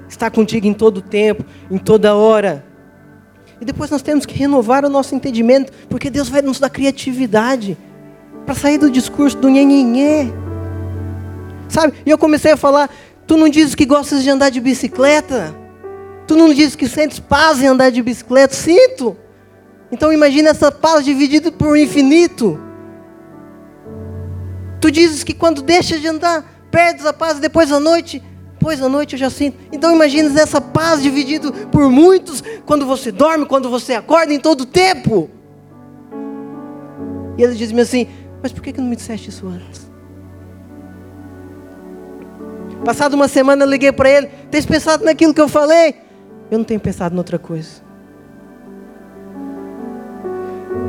[0.08, 2.66] Está contigo em todo tempo, em toda hora.
[3.60, 7.78] E depois nós temos que renovar o nosso entendimento, porque Deus vai nos dar criatividade
[8.46, 10.28] para sair do discurso do nhenhenhê.
[11.68, 11.96] Sabe?
[12.06, 12.90] E eu comecei a falar:
[13.28, 15.61] tu não dizes que gostas de andar de bicicleta?
[16.28, 18.54] Tu não dizes que sentes paz em andar de bicicleta?
[18.54, 19.18] Sinto.
[19.92, 22.60] Então imagina essa paz dividida por infinito.
[24.80, 28.24] Tu dizes que quando deixas de andar, perdes a paz depois da noite.
[28.54, 29.58] Depois da noite eu já sinto.
[29.72, 34.62] Então imagina essa paz dividida por muitos quando você dorme, quando você acorda, em todo
[34.62, 35.30] o tempo.
[37.38, 38.08] E ele diz-me assim:
[38.42, 39.90] Mas por que não me disseste isso antes?
[42.86, 45.96] Passado uma semana eu liguei para ele: Tens pensado naquilo que eu falei?
[46.52, 47.92] Eu não tenho pensado em outra coisa.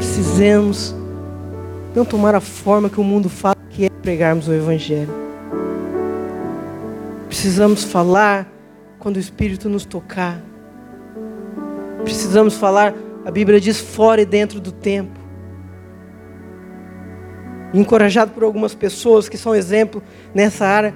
[0.02, 0.94] precisamos
[1.94, 5.08] não tomar a forma que o mundo fala que é pregarmos o Evangelho.
[7.28, 8.50] Precisamos falar
[8.98, 10.42] quando o Espírito nos tocar.
[12.02, 12.94] Precisamos falar,
[13.24, 15.20] a Bíblia diz, fora e dentro do tempo.
[17.72, 20.02] Encorajado por algumas pessoas que são exemplo
[20.34, 20.94] nessa área,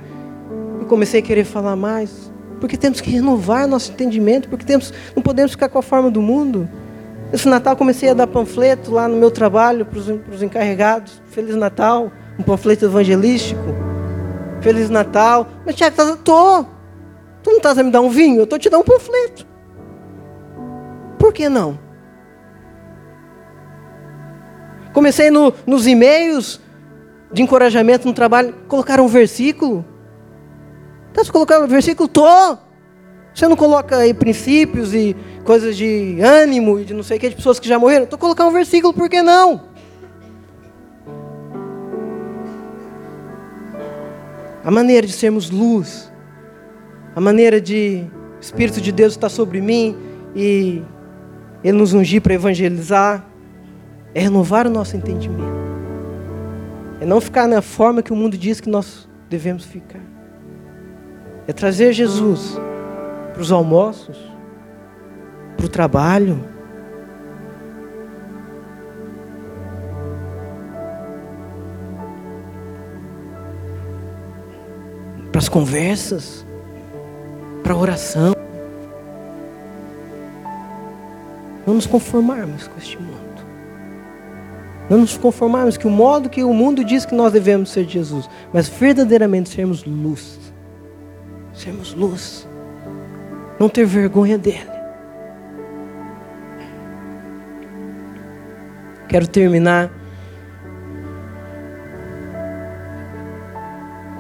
[0.81, 2.26] eu comecei a querer falar mais.
[2.61, 6.23] Porque temos que renovar nosso entendimento, porque temos, não podemos ficar com a forma do
[6.23, 6.69] mundo.
[7.33, 11.21] Esse Natal comecei a dar panfleto lá no meu trabalho para os encarregados.
[11.27, 13.75] Feliz Natal, um panfleto evangelístico.
[14.61, 15.49] Feliz Natal.
[15.65, 16.65] Mas Tiago, tá, tô.
[17.43, 18.39] Tu não estás a me dar um vinho?
[18.39, 19.47] Eu estou te dando um panfleto.
[21.19, 21.79] Por que não?
[24.93, 26.61] Comecei no, nos e-mails
[27.33, 29.85] de encorajamento no trabalho, colocar um versículo.
[31.19, 32.07] Está colocando um versículo?
[32.07, 32.59] Tô.
[33.35, 37.31] Você não coloca aí princípios e coisas de ânimo e de não sei o que,
[37.31, 38.05] de pessoas que já morreram?
[38.05, 39.62] Estou colocando um versículo, por que não?
[44.62, 46.12] A maneira de sermos luz,
[47.14, 48.05] a maneira de
[48.37, 49.97] o Espírito de Deus estar sobre mim
[50.35, 50.83] e
[51.64, 53.27] Ele nos ungir para evangelizar,
[54.14, 55.57] é renovar o nosso entendimento.
[57.01, 60.16] É não ficar na forma que o mundo diz que nós devemos ficar.
[61.47, 62.59] É trazer Jesus
[63.33, 64.17] para os almoços,
[65.57, 66.43] para o trabalho.
[75.31, 76.47] Para as conversas,
[77.63, 78.35] para a oração.
[81.67, 83.17] Não nos conformarmos com este mundo.
[84.89, 88.31] Não nos conformarmos que o modo que o mundo diz que nós devemos ser Jesus,
[88.53, 90.46] mas verdadeiramente sermos luz.
[91.67, 92.49] Sermos luz
[93.59, 94.71] não ter vergonha dele.
[99.09, 99.91] Quero terminar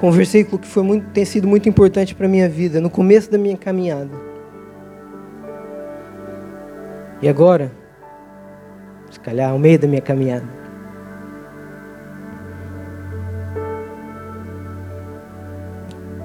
[0.00, 2.90] com um versículo que foi muito, tem sido muito importante para a minha vida, no
[2.90, 4.10] começo da minha caminhada.
[7.22, 7.70] E agora,
[9.08, 10.65] se calhar ao meio da minha caminhada.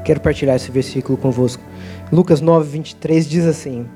[0.03, 1.63] Quero partilhar esse versículo convosco.
[2.11, 3.87] Lucas 9, 23 diz assim: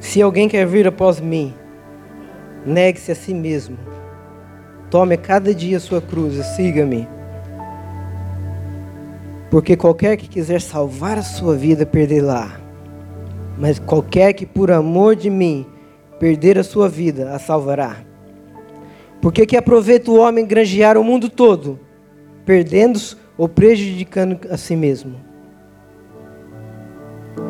[0.00, 1.52] Se alguém quer vir após mim,
[2.64, 3.76] negue-se a si mesmo,
[4.90, 7.06] tome cada dia a sua cruz e siga-me.
[9.50, 12.58] Porque qualquer que quiser salvar a sua vida, perderá.
[13.58, 15.66] Mas qualquer que por amor de mim
[16.18, 17.96] perder a sua vida, a salvará.
[19.26, 21.80] Porque que aproveita o homem granjear o mundo todo,
[22.44, 25.16] perdendo-se ou prejudicando a si mesmo?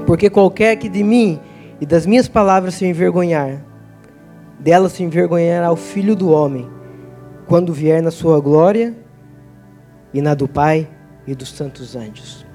[0.06, 1.38] Porque qualquer que de mim
[1.78, 3.62] e das minhas palavras se envergonhar,
[4.58, 6.66] dela se envergonhará o filho do homem,
[7.46, 8.96] quando vier na sua glória
[10.14, 10.88] e na do Pai
[11.26, 12.46] e dos santos anjos.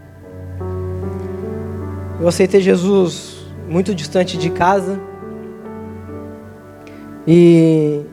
[2.20, 5.00] Eu aceitei Jesus muito distante de casa
[7.28, 8.04] e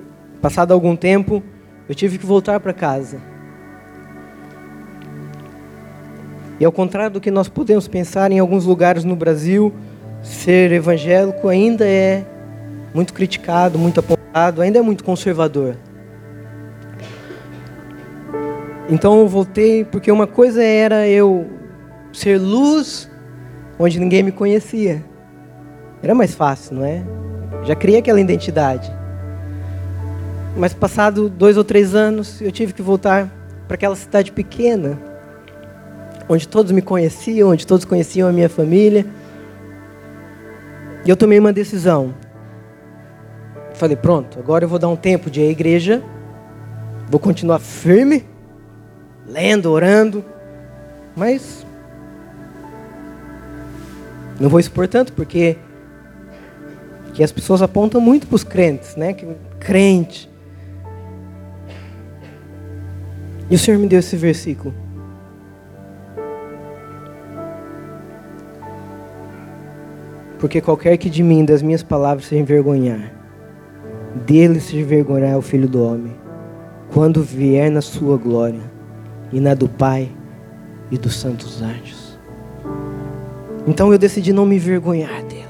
[0.40, 1.42] Passado algum tempo,
[1.88, 3.18] eu tive que voltar para casa.
[6.60, 9.72] E ao contrário do que nós podemos pensar em alguns lugares no Brasil,
[10.22, 12.24] ser evangélico ainda é
[12.92, 15.76] muito criticado, muito apontado, ainda é muito conservador.
[18.88, 21.46] Então eu voltei porque uma coisa era eu
[22.12, 23.08] ser luz
[23.78, 25.04] onde ninguém me conhecia.
[26.02, 27.04] Era mais fácil, não é?
[27.64, 28.97] Já criei aquela identidade.
[30.58, 33.32] Mas passado dois ou três anos, eu tive que voltar
[33.68, 34.98] para aquela cidade pequena,
[36.28, 39.06] onde todos me conheciam, onde todos conheciam a minha família.
[41.06, 42.12] E eu tomei uma decisão.
[43.74, 46.02] Falei, pronto, agora eu vou dar um tempo de ir à igreja,
[47.08, 48.26] vou continuar firme,
[49.28, 50.24] lendo, orando,
[51.14, 51.64] mas
[54.40, 55.56] não vou expor tanto, porque
[57.14, 59.12] que as pessoas apontam muito para os crentes, né?
[59.12, 59.24] Que
[59.60, 60.28] crente
[63.50, 64.74] E o Senhor me deu esse versículo.
[70.38, 73.12] Porque qualquer que de mim, das minhas palavras, se envergonhar,
[74.26, 76.14] dele se envergonhará o Filho do Homem,
[76.92, 78.60] quando vier na sua glória,
[79.32, 80.10] e na do Pai
[80.90, 82.18] e dos santos anjos.
[83.66, 85.44] Então eu decidi não me envergonhar dele.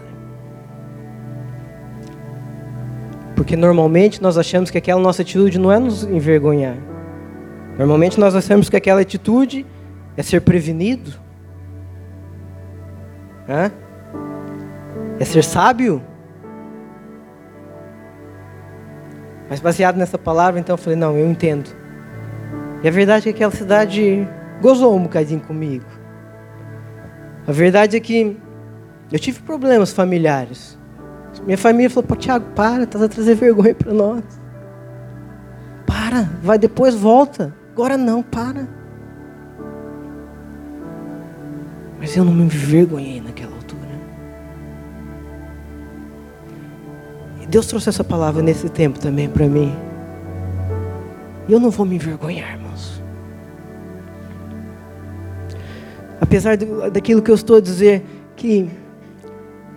[3.37, 6.77] Porque normalmente nós achamos que aquela nossa atitude não é nos envergonhar.
[7.79, 9.65] Normalmente nós achamos que aquela atitude
[10.17, 11.13] é ser prevenido.
[13.49, 13.71] Hã?
[15.21, 16.03] É ser sábio?
[19.49, 21.71] Mas baseado nessa palavra, então eu falei, não, eu entendo.
[22.83, 24.29] E a verdade é que aquela cidade
[24.61, 25.87] gozou um bocadinho comigo.
[27.47, 28.37] A verdade é que
[29.11, 30.77] eu tive problemas familiares.
[31.47, 34.23] Minha família falou, pô, Tiago, para, estás a trazer vergonha para nós.
[35.87, 37.55] Para, vai depois, volta.
[37.79, 38.67] Agora não, para.
[42.01, 43.89] Mas eu não me envergonhei naquela altura.
[47.41, 49.73] E Deus trouxe essa palavra nesse tempo também para mim.
[51.47, 53.01] E eu não vou me envergonhar, irmãos.
[56.21, 58.05] Apesar do, daquilo que eu estou a dizer,
[58.35, 58.69] que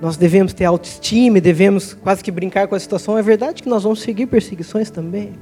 [0.02, 3.84] nós devemos ter autoestima, devemos quase que brincar com a situação, é verdade que nós
[3.84, 5.34] vamos seguir perseguições também.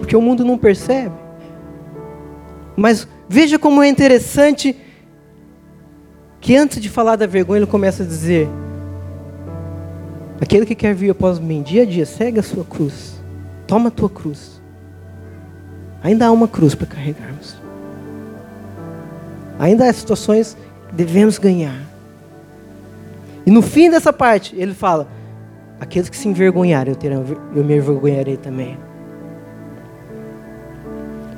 [0.00, 1.25] Porque o mundo não percebe.
[2.76, 4.76] Mas veja como é interessante
[6.40, 8.48] que antes de falar da vergonha, ele começa a dizer:
[10.40, 13.20] Aquele que quer vir após mim, dia a dia, segue a sua cruz,
[13.66, 14.60] toma a tua cruz.
[16.02, 17.56] Ainda há uma cruz para carregarmos.
[19.58, 20.56] Ainda há situações
[20.88, 21.80] que devemos ganhar.
[23.46, 25.08] E no fim dessa parte, ele fala:
[25.80, 27.24] Aqueles que se envergonharem, eu, terão,
[27.54, 28.78] eu me envergonharei também.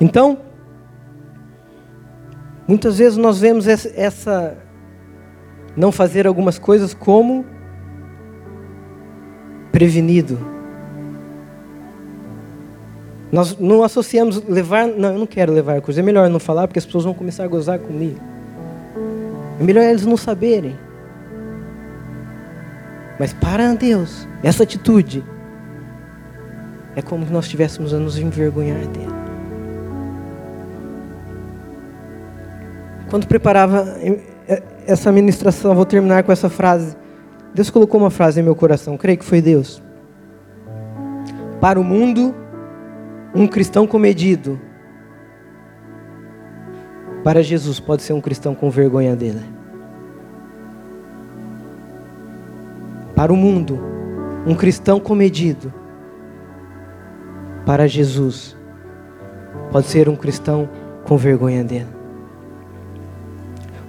[0.00, 0.38] Então,
[2.68, 4.56] muitas vezes nós vemos essa
[5.74, 7.44] não fazer algumas coisas como
[9.72, 10.38] prevenido.
[13.30, 16.00] Nós não associamos levar, não, eu não quero levar coisa.
[16.00, 18.18] É melhor não falar porque as pessoas vão começar a gozar comigo.
[19.60, 20.76] É melhor eles não saberem.
[23.18, 25.24] Mas para Deus, essa atitude
[26.96, 29.17] é como se nós estivéssemos a nos envergonhar dele.
[33.10, 33.96] Quando preparava
[34.86, 36.96] essa ministração, vou terminar com essa frase.
[37.54, 39.82] Deus colocou uma frase em meu coração, creio que foi Deus.
[41.60, 42.34] Para o mundo,
[43.34, 44.60] um cristão comedido.
[47.24, 49.42] Para Jesus, pode ser um cristão com vergonha dele.
[53.14, 53.80] Para o mundo,
[54.46, 55.72] um cristão comedido.
[57.66, 58.56] Para Jesus,
[59.72, 60.68] pode ser um cristão
[61.04, 61.97] com vergonha dele.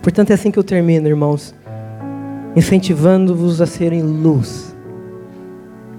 [0.09, 1.53] Portanto, é assim que eu termino, irmãos,
[2.55, 4.75] incentivando-vos a serem luz.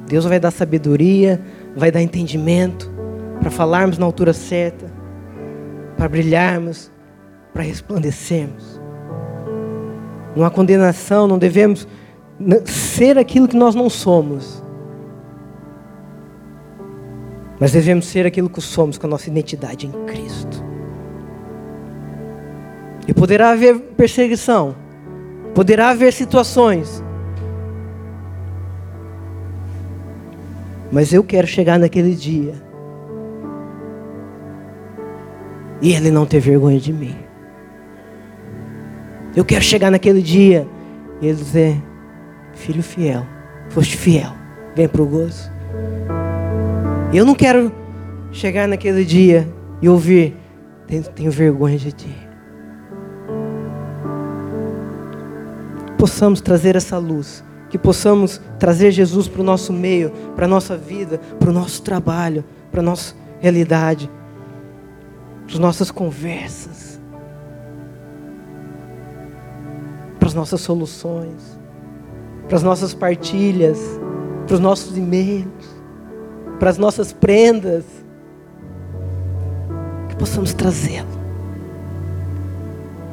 [0.08, 1.40] Deus vai dar sabedoria,
[1.76, 2.90] vai dar entendimento
[3.38, 4.86] para falarmos na altura certa,
[5.96, 6.90] para brilharmos,
[7.54, 8.80] para resplandecermos.
[10.34, 11.86] Não há condenação, não devemos
[12.64, 14.60] ser aquilo que nós não somos.
[17.60, 20.69] Mas devemos ser aquilo que somos com a nossa identidade em Cristo.
[23.06, 24.74] E poderá haver perseguição,
[25.54, 27.02] poderá haver situações.
[30.92, 32.54] Mas eu quero chegar naquele dia
[35.80, 37.16] e ele não ter vergonha de mim.
[39.34, 40.66] Eu quero chegar naquele dia
[41.20, 41.82] e ele dizer:
[42.54, 43.24] Filho fiel,
[43.68, 44.32] foste fiel,
[44.74, 45.50] vem para o gozo.
[47.12, 47.72] Eu não quero
[48.32, 49.48] chegar naquele dia
[49.80, 50.36] e ouvir:
[50.86, 52.29] Tenho, vergonha de ti.
[56.00, 60.74] Possamos trazer essa luz, que possamos trazer Jesus para o nosso meio, para a nossa
[60.74, 62.42] vida, para o nosso trabalho,
[62.72, 64.10] para a nossa realidade,
[65.44, 66.98] para as nossas conversas,
[70.18, 71.60] para as nossas soluções,
[72.48, 73.78] para as nossas partilhas,
[74.46, 75.46] para os nossos e-mails,
[76.58, 77.84] para as nossas prendas,
[80.08, 81.20] que possamos trazê-lo.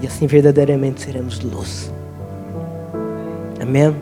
[0.01, 1.91] E assim verdadeiramente seremos luz.
[3.67, 3.93] Amém?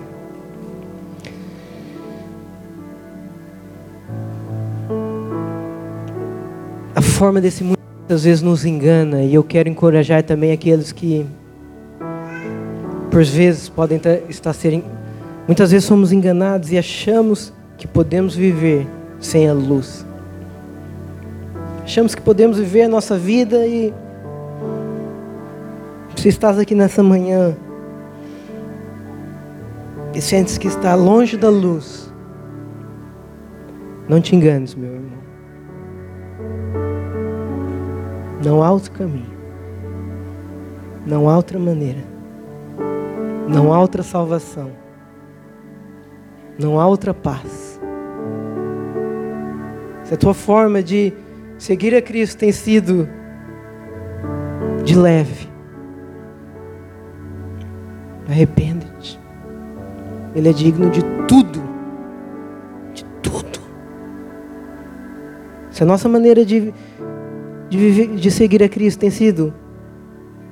[6.93, 7.76] A forma desse mundo
[8.07, 11.26] às vezes nos engana e eu quero encorajar também aqueles que
[13.09, 13.99] por vezes podem
[14.30, 14.84] estar serem
[15.47, 18.86] muitas vezes somos enganados e achamos que podemos viver
[19.20, 20.05] sem a luz.
[21.84, 23.91] Achamos que podemos viver a nossa vida e
[26.16, 27.57] se estás aqui nessa manhã
[30.16, 32.11] e sentes que está longe da luz,
[34.07, 35.20] não te enganes, meu irmão.
[38.43, 39.36] Não há outro caminho.
[41.05, 42.03] Não há outra maneira.
[43.47, 44.72] Não há outra salvação.
[46.57, 47.80] Não há outra paz.
[50.03, 51.11] Se a tua forma de
[51.57, 53.09] seguir a Cristo tem sido
[54.84, 55.55] de leve,
[58.28, 58.94] Arrepende-te.
[60.36, 61.63] Ele é digno de tudo.
[62.93, 63.59] De tudo.
[65.71, 66.73] Se a nossa maneira de,
[67.69, 69.53] de, viver, de seguir a Cristo tem sido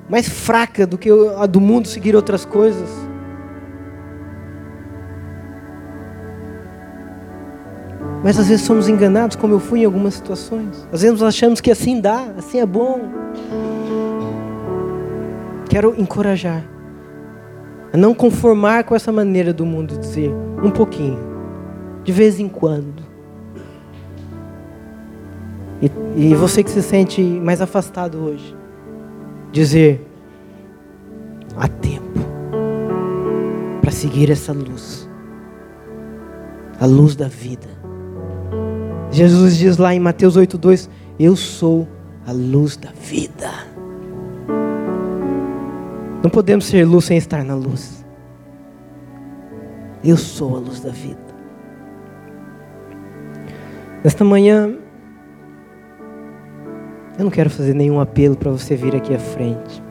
[0.09, 2.89] mais fraca do que a do mundo seguir outras coisas,
[8.23, 10.87] Mas às vezes somos enganados, como eu fui em algumas situações.
[10.93, 13.01] Às vezes nós achamos que assim dá, assim é bom.
[15.67, 16.63] Quero encorajar
[17.93, 20.31] a não conformar com essa maneira do mundo dizer
[20.63, 21.19] um pouquinho,
[22.03, 23.03] de vez em quando.
[25.79, 28.55] E, e você que se sente mais afastado hoje,
[29.51, 30.03] dizer:
[31.55, 32.19] há tempo
[33.79, 35.07] para seguir essa luz,
[36.79, 37.67] a luz da vida.
[39.11, 40.89] Jesus diz lá em Mateus 8,2:
[41.19, 41.87] Eu sou
[42.25, 43.72] a luz da vida.
[46.33, 48.03] Podemos ser luz sem estar na luz.
[50.03, 51.21] Eu sou a luz da vida.
[54.03, 54.75] Nesta manhã,
[57.19, 59.83] eu não quero fazer nenhum apelo para você vir aqui à frente.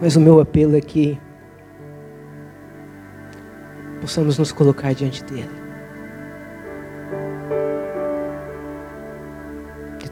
[0.00, 1.20] Mas o meu apelo é que
[4.00, 5.65] possamos nos colocar diante dele.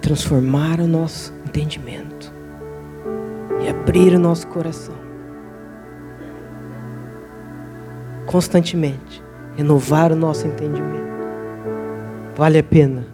[0.04, 2.30] Transformar o nosso entendimento.
[3.62, 4.94] E abrir o nosso coração.
[8.26, 9.24] Constantemente.
[9.56, 11.14] Renovar o nosso entendimento.
[12.36, 13.06] Vale a pena.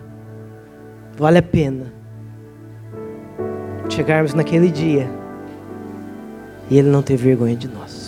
[1.16, 1.93] Vale a pena.
[3.88, 5.09] Chegarmos naquele dia.
[6.68, 7.99] E ele não ter vergonha de nós.